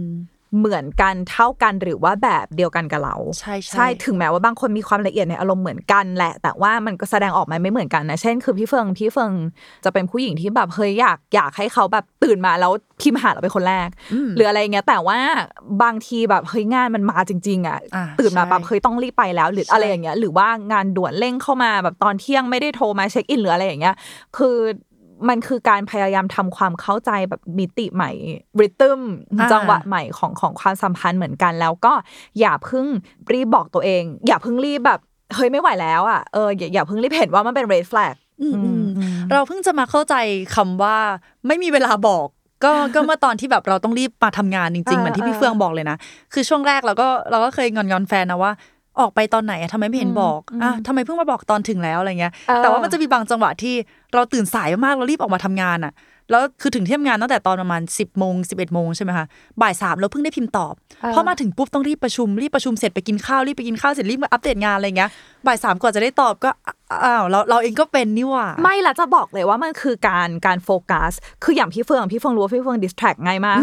[0.57, 9.31] เหมือนกันเท่ากันหรือว่าแบบเดียวกันกับเราใช่ใช่ใช่ถึงแม้ว่าบางคนมีความละเอียดในอารมณ์เหมือนกันแหละ แต่ว่ามันก็แสดงออกมาไม่เหมือนกันนะเช่น คือพี่เฟิงพี่เฟิง
[9.85, 13.89] จะเป็นผู้หญิงที่แบบเฮ้ยอยากอยากให้เขาแบบตื่นมาแล้วพิมพ์หาเราเป็นคนแรก
[14.27, 15.19] มหรืออะไรเงี้ยแต่ว่า
[15.83, 23.95] บางทีแบบเฮ้ยงานมันมาจริง ๆ อะอ่าตื่นมาใช่แบบเฮ้ยต้องรีบไปแล้ว หรือใช่อะไรอย่างเงี้ยหรือว่างานด่วนเร่งเข้ามาแบบตอนเที่ยงไม่ได้โทรมาเช็คอินหรืออะไรอย่างเงี้ย
[24.37, 24.57] คือ
[25.29, 28.11] มันคือการพยายามทำความเข้าใจแบบมิติใหม่
[28.59, 28.99] ริทึม
[29.39, 31.93] อ่าจังหวะใหม่ของของความสัมพันธ์เหมือนกัน แล้วก็
[32.39, 32.85] อย่าเพิ่ง
[33.33, 34.99] รีบบอกตัวเอง อย่าเพิ่งรีบแบบ
[35.35, 40.15] เฮ้ยไม่ไหวแล้วอะเอออย่าอย่าเพิ่งรีบเห็นว่ามันเป็น red flag อืมอืมอืมเราเพิ่งจะมาเข้าใจ
[40.55, 40.97] คำว่า
[41.47, 42.27] ไม่มีเวลาบอก
[42.65, 45.97] ก็ก็เมื่อตอนที่แบบเราต้องรีบมาทำงานจริงๆเออเหมือนที่พี่เออเฟืองบอกเลยนะ
[46.33, 48.51] คือช่วงแรกเราก็เราก็เคยงอนงอนๆแฟนนะว่า
[48.99, 53.75] ออกไปตอนไหนอะทำไมไม่เห็นบอกอะทำไมเพิ่งมาบอกตอนถึงแล้วอะไรเงี้ยเออแต่ว่ามันจะมีบางจังหวะที่
[54.13, 55.93] เราตื่นสายมากเรารีบออกมาทำงานอะ
[56.31, 59.25] แล้วคือถึงที่ทำงานตั้งแต่ตอนประมาณ 10 โมงสิบเอ็ดโมงใช่ไหมคะ
[59.61, 60.73] บ่ายสามเราเพิ่งได้พิมพ์ตอบ
[61.13, 65.09] พอมาถึงปุ๊บต้องรีบประชุมรีบประชุมเสร็จไปกินข้าวรีบไปกินข้าวเสร็จรีบมาอัปเดตงานอะไรเงี้ย
[65.45, 66.49] บ่ายสามกว่าจะได้ตอบก็
[67.05, 71.11] อ้าวเราเราเองก็เป็นนี่หว่า ไม่ละจะบอกเลยว่ามันคือการการโฟกัส
[71.43, 73.59] คืออย่างพี่เฟื่องพี่เฟื่องรู้ว่าพี่เฟื่อง distract ง่ายมาก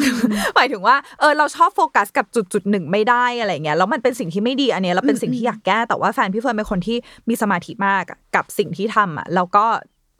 [0.56, 6.96] หมายถึงว่าเออเราชอบโฟกัสกับจุดจุดหนึ่งไม่ได้อะไรเงี้ยแล้วมันเป็นสิ่งที่ไม่ดีอันเนี้ยแล้วเป็นสิ่งที่อยากแก้แต่ว่าแฟนพี่เฟื่องเป็นคนที่
[7.28, 9.66] มีสมาธิมากอะกับสิ่งที่ทำอะแล้วก็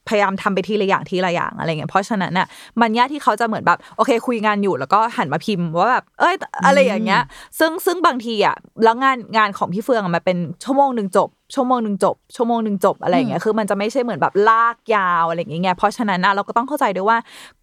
[0.08, 2.46] พยายามทำไปทีละอย่างทีละอย่างอะไรเงี้ยเพราะฉะนั้นน่ะ
[2.80, 6.34] มันยากที่เขาจะเหมือนแบบโอเค คุยงานอยู่แล้วก็หันมาพิมพ์ว่าแบบเอ้ย
[6.66, 7.23] อะไรอย่างเงี้ย
[7.58, 17.18] ซึ่งซึ่งบางทีอะแล้วงานงานของพี่เฟืองอะมันเป็นชั่วโมงหนึ่งจบชั่วโมงหนึ่งจบชั่วโมงหนึ่งจบอะไรอย่างเงี้ยคือมันจะไม่ใช่เหมือนแบบลากยาวอะไรอย่างเงี้ยเพราะฉะนั้นนะเราก็ต้องเข้าใจด้วยว่า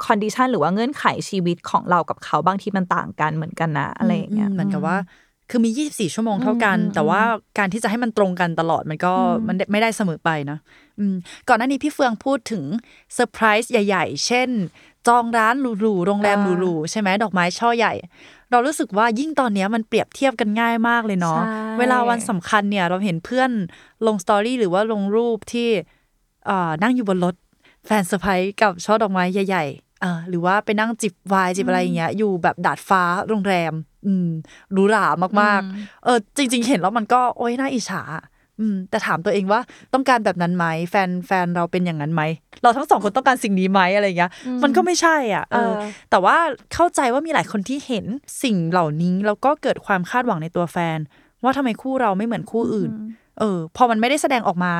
[0.05, 4.97] คอนดิชันหรือว่าเงื่อนไขชีวิตของเรากับเขาบางทีมันต่างกันเหมือนกันนะอะไรอย่างเงี้ยมเหมือนกับว่า
[5.51, 7.21] คือมี 24 ชั่วโมงเท่ากันอืมแต่ว่า
[7.57, 9.13] การที่จะให้มันตรงกันตลอดมันก็
[9.47, 10.57] มันไม่ได้เสมอไปนะ
[10.99, 11.15] อืม
[11.47, 12.63] ก่อนหน้านี้พี่เฟื่องพูดถึง
[13.13, 14.49] เซอร์ไพรส์ใหญ่ ๆ เช่น
[15.07, 17.93] จองร้านหรูๆโรงแรมหรูๆใช่ไหมดอกไม้ช่อใหญ่
[18.51, 23.51] เรารู้สึกว่ายิ่งตอนเนี้ยมันเปรียบเทียบกันง่ายมากเลยเนาะใช่เวลาวันสำคัญเนี่ย เราเห็นเพื่อน
[24.07, 25.69] ลงสตอรี่หรือว่าลงรูปที่
[26.45, 27.35] เอ่อนั่งอยู่บนรถ
[27.85, 29.90] แฟนเซอร์ไพรส์กับช่อดอกไม้ใหญ่ๆเออ
[30.29, 33.73] หรือว่าไปนั่งจิบไวน์จิบอะไรอย่างเงี้ย อยู่แบบดาดฟ้าโรงแรม
[34.05, 34.27] อืม
[34.71, 35.05] หรูหรา
[35.41, 38.03] มากๆ เออ จริง ๆ เห็นแล้วมันก็โอ๊ยน่าอิจฉา
[38.59, 39.59] อืมแต่ถามตัวเองว่า
[39.93, 42.21] ต้องการแบบนั้นไหมแฟนแฟนเราเป็นอย่างนั้นไหม
[42.61, 44.31] เราทั้งสองคนต้องการสิ่งนี้ไหมอะไรอย่างเงี้ย
[44.63, 46.37] มันก็ไม่ใช่อะเออเออ แต่ว่า
[46.73, 48.05] เข้าใจว่ามีหลายคนที่เห็น
[48.43, 50.99] สิ่งเหล่านี้แล้วก็เกิดความคาดหวังในตัวแฟน
[51.43, 52.91] ว่าทำไมคู่เราไม่เหมือนคู่อื่น
[53.39, 54.73] เออ พอมันไม่ได้แสดงออกมา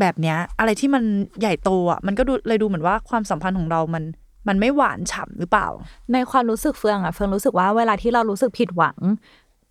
[0.00, 1.04] แบบเนี้ย อะไรที่มัน
[1.40, 4.04] ใหญ่โตอะมันก็ดูเลยดูเหมือนว่าความสัมพันธ์ของเรามัน
[4.48, 5.68] มันไม่หวานฉ่ำหรือเปล่า
[6.12, 8.96] ในความรู้สึกเฟืองอะเฟืองรู้สึกว่าเวลาที่เรารู้สึกผิดหวัง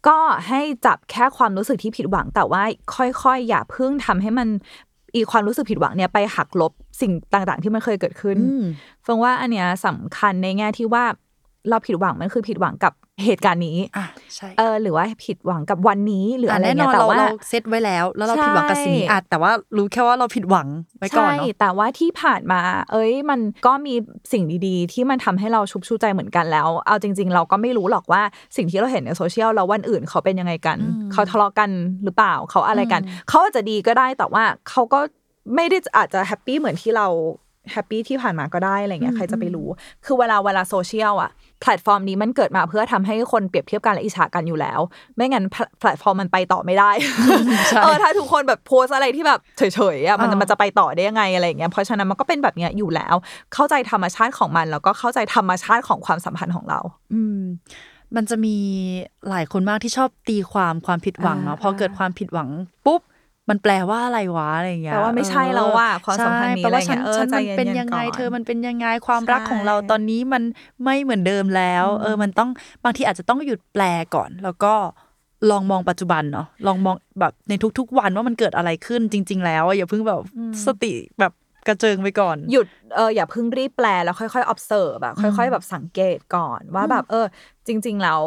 [0.07, 2.63] ก็ให้จับแค่ความรู้สึกที่ผิดหวัง แต่ว่า
[2.95, 4.47] ค่อยๆ อย่าเพิ่งทำให้มัน
[5.15, 8.63] อีความรู้สึกผิดหวังเนี่ยไปหักลบสิ่งต่างๆ ที่มันเคยเกิดขึ้นอืม
[9.03, 11.03] เฟืองว่าอันเนี้ยสำคัญในแง่ที่ว่า
[11.69, 20.67] เราผิดหวังมันคือผิดหวังกับ เหตุการณ์นี้อะใช่เออหรือว่าผิดหวังกับวันนี้หรืออะไรแน่นเงี้อนยแต่เราว่าเราเซตไว้แล้ว แล้วเราผิดหวังกับสิ่งนี้ใช่อาจแต่ว่ารู้แค่ว่าเราผิดหวัง
[20.99, 23.95] ไว้ก่อนใช่เนาะแต่ว่าที่ผ่านมา เอ้ย มันก็มี
[24.31, 28.21] สิ่งดีๆ ที่มันทำให้เราชุบชูใจเหมือนกันแล้ว เอาจริง ๆ เราก็ไม่รู้หรอกว่า
[28.55, 30.77] สิ่งที่เราเห็นในโซเชียลแล้ววันอื่นเขาเป็นยังไงกัน
[31.13, 31.69] เขาทะเลาะกัน
[32.03, 34.99] หรือเปล่าเขาอะไรกัน เขาอาจจะดีก็ได้แต่ว่าเขาก็
[35.55, 37.07] ไม่ได้อาจจะแฮปปี้เหมือนที่เรา
[37.71, 39.67] แฮปปี้ที่ผ่านมาก็ได้อะไรเงี้ยใครจะไปรู้
[40.05, 44.79] คือเวลาเวลาโซเชียลอะแพลตฟอร์มนี้มันเกิดมาเพื่อทำให้คนเปรียบเทียบกันและอิจฉากันอยู่แล้ว
[45.15, 46.91] ไม่งั้นแพลแพลตฟอร์มมันไปต่อไม่ได้
[47.67, 49.61] ใช่เออถ้าทุกคนแบบโพสต์อะไรที่แบบเฉ
[49.95, 53.15] ยๆอะมันจะอ่ามัมันจะไปต่อได้ยังไงอะไรอย่างเงี้ยเพราะฉะนั้นมันก็เป็นแบบเนี้ยอยู่แล้ว
[53.53, 56.79] เข้าใจธรรมชาติของมันแล้วก็เข้าใจธรรมชาติของความสัมพันธ์ของเรา
[57.13, 57.41] อืม
[58.15, 58.57] มันจะมี
[59.29, 62.49] หลายคนมากที่ชอบตีความความผิดหวังเนาะอ่าพอเกิดความผิดหวัง
[62.85, 63.01] ปุ๊บ
[63.49, 70.43] มันแปลว่าอะไรวะอะไรอย่างเงี้ยแปลว่าไม่ใช่แล้วว่ะความสัมพันธ์นี้ใช่แปลว่าฉันอะไรเงี้ยเออฉันมันใจเย็นๆเป็นยังไงก่อนเธอมันเป็นยังไงความรักใช่ของเราตอนนี้มัน
[70.83, 72.49] ไม่เหมือนเดิมแล้ว เออมันต้อง
[72.83, 73.83] บางทีอาจจะต้องหยุดแปล
[74.15, 74.73] ก่อน แล้วก็
[75.51, 80.21] ลองมองปัจจุบันเนาะลองมองแบบในทุก ๆ วันว่ามันเกิดอะไรขึ้นจริง ๆ แล้วอะอย่าเพิ่งแบบ
[80.65, 81.33] สติแบบ
[81.67, 87.25] กระเจิงไปก่อน หยุดเอออย่าเพิ่งรีบแปลแล้วค่อยๆ observe แบบค่อย ๆ แบบสังเกตก่อนว่าแบบเออ
[87.67, 88.21] จริง ๆ แล้ว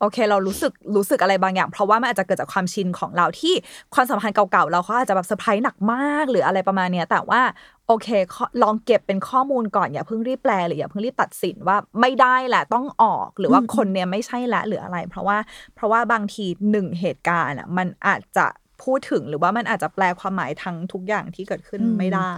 [0.00, 3.54] โอเค เรารู้สึกรู้สึกอะไรบางอย่าง เพราะว่ามันอาจจะเกิดจากความชินของเราที่
[3.94, 7.40] ความสัมพันธ์เก่าๆเราเขาอาจจะแบบเซอร์ไพรส์หนักมากหรืออะไรประมาณเนี้ยแต่ว่า
[7.86, 15.38] โอเคข้อลองเก็บเป็นข้อมูลก่อนอย่าเพิ่งรีบแปลหรืออย่าเพิ่งรีบตัดสินว่าไม่ได้แหละต้องออกหรือว่าคนเนี้ยไม่ใช่ละหรืออะไร เพราะว่า
[15.74, 18.46] เพราะว่าบางทีหนึ่งเหตุการณ์อะมันอาจจะ
[18.82, 22.34] พูดถึงหรือว่ามันอาจจะแปลความหมายทั้งทุกอย่างที่เกิดขึ้นอืมไม่ได้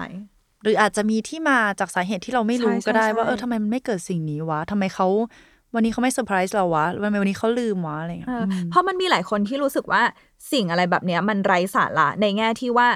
[0.63, 5.09] หรืออาจจะมีที่มาจากสาเหตุที่เราไม่รู้ใช่ใช่ก็ได้ใช่ว่าเออทำไมมันไม่เกิดสิ่งนี้วะทำไมเขา
[5.75, 10.03] วันนี้เขาไม่เซอร์ไพรส์เราวะทำไมวันนี้เขาลืมวะอะไรอย่างเงี้ยเอออมเพราะมันมีหลายคนที่รู้สึกว่า
[10.53, 12.89] สิ่งอะไรแบบเนี้ยมันไร้สาระในแง่ที่ว่า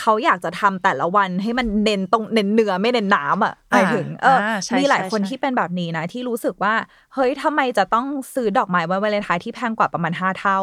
[0.00, 6.74] เขาอยากจะทำแต่ละวันให้มันเน้นตรงเน้นเนื้อไม่เน้นน้ำอะหมายถึงเอออ่าใช่มีหลายใช่คนใช่ที่เป็นแบบนี้นะที่รู้สึกว่า
[7.14, 10.60] เฮ้ยทำไมจะต้องซื้อดอกไม้วันวาเลนไทน์ที่แพงกว่าประมาณห้าเท่า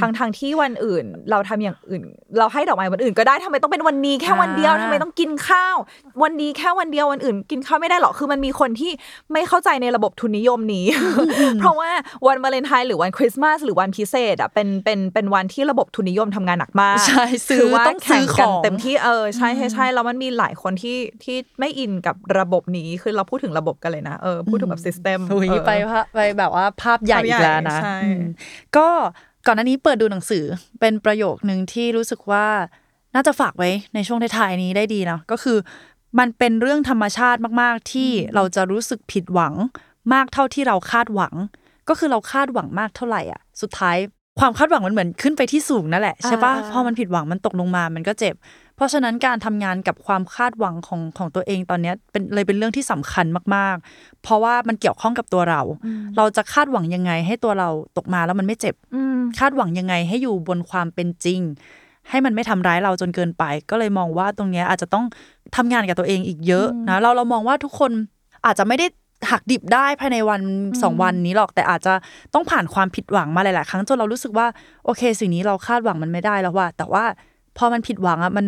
[0.00, 2.02] ทั้งทางๆที่วันอื่น เราทำอย่างอื่น
[2.38, 5.76] เราให้ดอกไม้วันอื่นก็ได้ทำไมต้องเป็นวันนี้แค่วันเดียวอ่าทำไมต้องกินข้าว
[6.22, 8.92] วันนี้แค่วันเดียววันอื่น กินข้าวไม่ได้หรอกคือมันมีคนที่
[9.32, 10.86] ไม่เข้าใจในระบบทุนนิยมนี้
[11.60, 11.90] เพราะว่า
[12.26, 25.75] วันวาเลนไทน์หรือวันคริสต์มาสหรือวันพิเศษอะเป็นเป็นเป็นวันที่ระบบทุนนิยมทำงานหนักมากใช่ซื้อคือว่าต้องซื้แข่องของกันเต็มที่เออใช่ใช่ใช่แล้วมันมีหลายคนที่ที่ไม่อินกับระบบนี้คือเราพูดถึงระบบกันเลยนะเออพูดถึงแบบซิสเต็มหุยไปพะ
[26.14, 28.22] ไปแบบว่าภาพใหญ่ภาพใหญ่อีกแล้วนะใช่อืม
[28.76, 28.88] ก็
[29.46, 30.44] ก่อนหน้านี้เปิดดูหนังสือ
[30.80, 32.46] เป็นประโยคนึงที่รู้สึกว่า
[33.14, 35.58] น่าจะฝากไว้ในช่วงท้ายๆนี้ได้ดีนะก็คือ
[36.18, 39.54] มันเป็นเรื่องธรรมชาติมาก ๆ ที่เราจะรู้สึกผิดหวัง
[40.12, 41.34] มากเท่าที่เราคาดหวัง
[41.88, 43.96] ก็คือเราคาดหวังมากเท่าไหร่อะ สุดท้าย
[44.40, 48.34] ความคาดหวังมันเหมือนขึ้นไปที่สูงนั่นแหละใช่ปะอ่าพอมันผิดหวังมันตกลงมามันก็เจ็บ
[48.76, 55.60] เพราะฉะนั้นการทำงานกับความคาดหวังของของตัวเองตอนเนี้ยเป็นเลยเป็นเรื่องที่สำคัญมาก ๆ เพราะว่ามันเกี่ยวข้องกับตัวเรา
[56.16, 61.40] เราจะคาดหวังยังไง ให้ตัวเราตกมาแล้วมันไม่เจ็บอืมคาดหวังยังไงให้อยู่บนความเป็นจริง
[62.10, 65.04] ให้มันไม่ทำร้ายเราจนเกินไป ก็เลยมองว่าตรงเนี้ยอาจจะต้อง
[65.56, 67.90] ทำงานกับตัวเองอีกเยอะนะเราเรามองว่าทุกคน
[68.46, 68.86] อาจจะไม่ได้
[69.30, 70.40] หักดิบได้ภายในวัน
[70.82, 71.94] สองวันนี้หรอกแต่อาจจะ
[72.34, 74.46] ต้องผ่านความผิดหวังมาหลาย ๆ ครั้งจนเรารู้สึกว่า
[74.84, 77.04] โอเค สิ่งนี้เราคาดหวังมันไม่ได้แล้วว่า แต่ว่า
[77.58, 78.46] พอมันผิดหวังอะมัน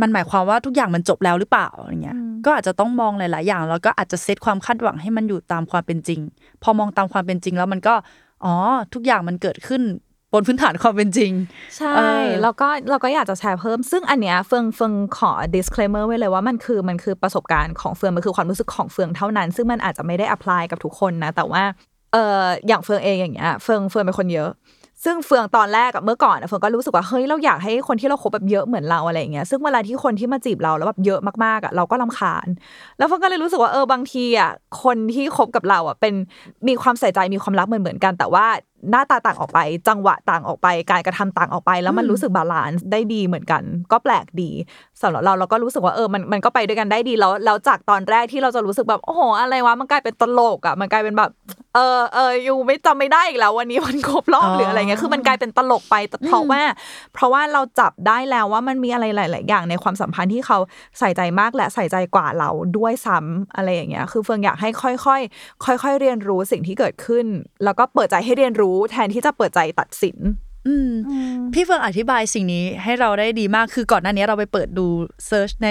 [0.00, 6.20] มันหมายความว่าทุกอย่างมันจบแล้วหรือเปล่าอย่างเงี้ย ก็อาจจะต้องมองหลาย ๆ อย่างแล้วก็อาจจะเซตความคาดหวังให้มันอยู่ตามความเป็นจริง
[6.62, 7.94] พอมองตามความเป็นจริงแล้วมันก็
[8.44, 8.54] อ๋อ
[8.94, 9.82] ทุกอย่างมันเกิดขึ้น
[10.32, 11.32] บนพื้นฐานความเป็นจริง
[11.76, 21.62] ใช่เออแล้วก็เราก็อยากจะแชร์เพิ่ม ซึ่งอันเนี้ยเฟืองเฟืองขอ disclaimer ไว้เลยว่ามันคือมันคือประสบการณ์ของเฟืองมันคือความรู้สึกของเฟืองเท่านั้น ซึ่งมันอาจจะไม่ได้ apply กับทุกคนนะ แต่ว่า
[22.12, 24.50] เอออย่างเฟืองเองอย่างเงี้ยเฟืองเฟืองเป็นคนเยอะ
[25.04, 32.46] ซึ่งเฟืองตอนแรกกับเมื่อก่อนเฟืองก็รู้สึกว่าเฮ้ยเราอยากให้คนที่เราคบแบบเยอะเหมือนเราอะไรอย่างเงี้ยซึ่งเวลาที่คนที่มาจีบเราแล้วแบบเยอะมากๆอะเราก็ลำคาญ
[32.98, 34.50] แล้วเฟืองก็เลยรู้สึกว่าเออบางทีอะ
[34.82, 36.14] คนที่คบกับเราอะเป็น
[36.68, 38.46] มีความใส่ใจมีความรักเหมือนเหมือนกัน แต่ว่า
[38.90, 43.62] หน้าตาต่างออกไป จังหวะต่างออกไป การกระทำต่างออกไป แล้วมันรู้สึก balance ได้ดีเหมือนกัน
[43.92, 44.50] ก็แปลกดี
[45.00, 51.30] สำหรับเราเราก็รู้สึกว่าเออมันมันก็ไปด้วยกันได้ดีแล้วแล้วจากตอนแรกที่เราจะรู้สึกแบบโอ้โหอะไรวะมันกลายเป็นตลกอะมันกลายเป็นแบบ
[51.74, 56.62] เออเอออยู่ไม่จำไม่ได้อีกแล้ววันนี้มันครบรอบอ๋อหรืออะไรเงี้ยคือมันกลายเป็นตลกไปแต่เพราะว่า
[57.14, 60.58] เพราะว่าเราจับได้แล้วว่ามันมีอะไรหลาย ๆ อย่างในความสัมพันธ์ที่เขา
[60.98, 67.26] ใส่ใจมากและใส่ใจกว่าเราด้วยซ้ำอะไรอย่างเงี้ยคือเฟื่องอยากให้ค่อย ๆ ค่อย ๆ เรียนรู้สิ่งที่เกิดขึ้น
[67.64, 70.16] แล้วก็เปิดใจให้เรียนรู้แทนที่จะเปิดใจตัดสิน
[70.66, 70.90] อืม
[71.54, 74.86] พี่เฟื่องอธิบายสิ่งนี้ให้เราได้ดีมากคือก่อนหน้านี้เราไปเปิดดู
[75.26, 75.70] search ใน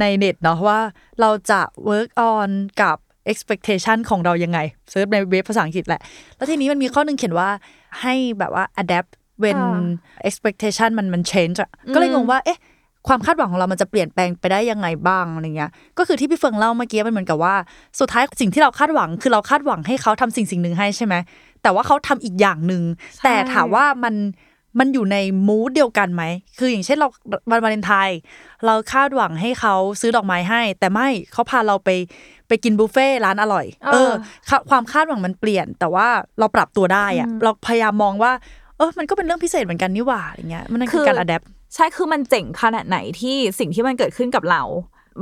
[0.00, 0.80] ในเน็ตเนาะว่า
[1.20, 2.48] เราจะ work on
[2.82, 2.96] กับ
[3.32, 4.58] expectation ของเรายังไง
[4.90, 6.00] search ในเว็บภาษาอังกฤษแหละ
[6.36, 7.48] แล้วทีนี้มันมีข้อหนึ่งเขียนว่า
[8.00, 9.10] ให้แบบว่า adapt
[9.42, 9.68] when เอ่อ
[10.28, 12.60] expectation มันมัน change อะก็เลยงงว่า เอ๊ะ
[13.08, 17.54] ความคาดหวังของเรามันจะเปลี่ยนแปลงไปได้ยังไงบ้างอะไรเงี้ย ก็คือที่พี่เฟื่องเล่าเมื่อกี้มันเหมือนกับว่า
[18.00, 21.14] สุดท้ายสิ่งที่เราคาดหวังคือเราคาดหวังให้เขาทำสิ่งสิ่งหนึ่งให้ใช่ไหม
[21.68, 22.82] แต่ว่าเขาทำอีกอย่างหนึ่ง
[23.24, 24.14] แต่ถามว่ามัน
[24.78, 25.16] มันอยู่ใน
[25.48, 26.24] มูดเดียวกันไหม
[26.58, 27.08] คืออย่างเช่นเรา
[27.50, 28.18] วันวาเลนไทน์
[28.66, 31.90] เราคาดหวังให้เขาซื้อดอกไม้ให้ แต่ไม่เขาพาเราไป
[32.48, 34.12] ไปกินบุฟเฟ่ต์ร้านอร่อย เออเออ
[34.48, 36.06] ค่ะความคาดหวังมันเปลี่ยน แต่ว่า
[36.38, 38.32] เราปรับตัวได้อะเราพยายามมองว่า
[38.78, 44.62] เออ มันก็เป็นเรื่องพิเศษเหมือนกันนี่หว่า อย่างเงี้ย มันนั่นคือการ adapt ใช่ คือมันเจ๋งขนาดไหนที่สิ่งที่มันเกิดขึ้นกับเรา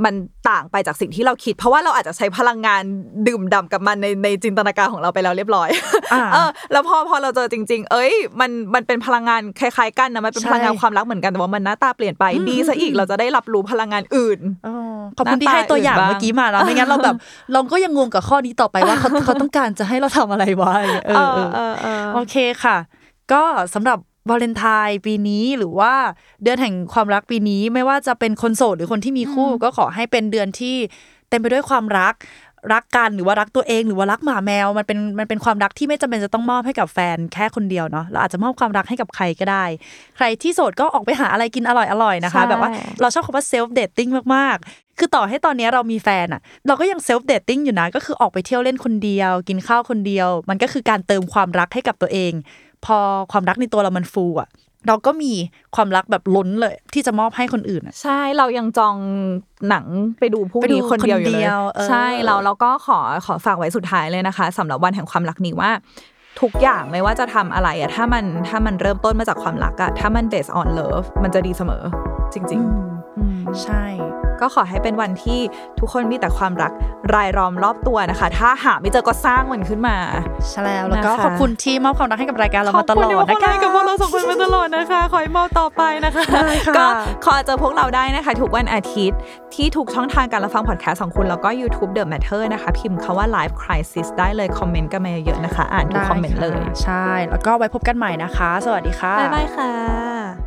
[0.05, 0.13] มัน
[0.49, 2.83] ต่างไปจากสิ่งที่เราคิด เพราะว่าเราอาจจะใช้พลังงาน
[3.27, 5.69] ดื่มด่ำกับมันในในจินตนาการของเราไปแล้วเรียบร้อย
[6.13, 14.75] อ่าเออแล้วพอพอเราเจอจริง ๆ เอ้ย มันมันเป็นพลังงานคล้ายๆกันนะมันเป็นใช่พลังงานความรักเหมือนกันแต่ว่ามันหน้าตาเปลี่ยนไปดีซะอีกเราจะได้รับรู้พลังงานอื่นอ๋อ
[15.17, 17.15] ขอบคุณที่ให้ตัวอย่างหน้าตาเมื่อกี้มาแล้วไม่งั้นเราแบบ
[17.53, 22.77] เราก็ยังงงกับข้อนี้ต่อไปว่าเขาเขาต้องการจะให้เราทำอะไรวะอะไรเงี้ยเออเออเออเออโอเคค่ะ
[23.31, 23.97] ก็สำหรับ
[24.29, 25.93] วาเลนไทน์ปีนี้หรือว่า
[26.43, 30.75] เดือนแห่งความรักปีนี้ไม่ว่าจะเป็นคนโสดหรือคนที่มีคู่ ก็ขอให้เป็นเดือนที่
[31.29, 32.15] เต็มไปด้วยความรัก
[32.73, 39.65] รักกันหรือว่ารักตัวเองหรือว่ารักหมาแมวมันเป็นมันเป็นความรักที่ไม่จำเป็นจะต้องมอบให้กับแฟนแค่คนเดียวเนาะเราอาจจะมอบความรักให้กับใครก็ได้
[40.17, 42.69] ใครที่โสดก็ออกไปหาอะไรกินอร่อยๆนะคะใช่แบบว่า
[43.01, 52.33] เราชอบคำว่า self-dating มากๆ คือต่อให้ตอนนี้เรามีแฟนอะเราก็ยัง self-dating อยู่นะก็คือออกไปเที่ยวเล่นคนเดียว กินข้าวคนเดียว มันก็คือการเติมความรักให้กับตัวเอง
[52.85, 52.97] พอ
[53.31, 54.49] ความรักในตัวเรามันฟูอะ
[54.87, 55.33] เราก็มี
[55.75, 58.95] ความรักแบบล้นเลย ที่จะมอบให้คนอื่นอะใช่เรายังจอง
[59.69, 59.85] หนัง
[60.21, 65.71] ไปดูพรุ่งไปดูนี้คนเดียวอยู่คนเดีเลยยวเออใช่เราเราก็ขอขอฝากไว้สุดท้ายเลยนะคะสำหรับวันแห่งความรักนี้ว่า
[66.41, 71.83] ทุกอย่างไม่ว่าจะทำอะไรอะถ้ามันถ้ามันเริ่มต้นมาจากความรักอะถ้ามัน based on love มันจะดีเสมอ
[72.33, 73.83] จริงๆอืมใช่
[74.41, 75.39] ก็ขอให้เป็นวันที่
[75.79, 76.71] ทุกคนมีแต่ความรัก
[77.15, 79.97] รายล้อมรอบตัวนะคะ ถ้าหาไม่เจอก็สร้างมันขึ้นมา
[80.51, 86.85] ใช่แล้วแล้วก็นะคะขอบคุณที่มอบความรักให้กับรายการเรามาตลอดขอบนะคุณที่คะมากับพวกเราสองคนมาตลอดนะคะขอให้เมาต่อไปนะคะได้ค่ะก็
[87.25, 89.17] ขอเจอพวกเราได้นะคะ ทุกวันอาทิตย์
[89.55, 100.46] ที่ทุกช่องทางการรับฟังพอดแคสต์ของคุณแล้วก็ YouTube The Matter นะคะ พิมพ์คาว่า Life Crisis ได้เลยคอมเมนต์กันมาเยอะๆนะคะ อ่านทุกคอมเมนต์เลย ใช่ แล้วก็ไว้พบกันใหม่นะคะ สวัสดีค่ะ บ๊ายบายค่ะ